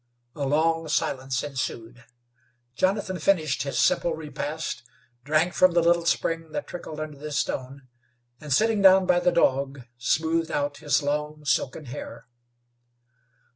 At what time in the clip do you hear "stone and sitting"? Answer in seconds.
7.31-8.81